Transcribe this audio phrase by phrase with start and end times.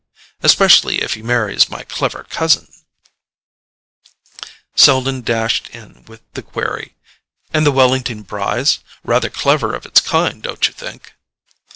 [0.41, 2.73] Especially if he marries my clever cousin——"
[4.73, 6.95] Selden dashed in with the query:
[7.53, 8.79] "And the Wellington Brys'?
[9.03, 11.13] Rather clever of its kind, don't you think?"